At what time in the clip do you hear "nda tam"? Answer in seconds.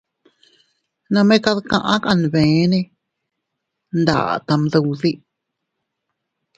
3.99-4.61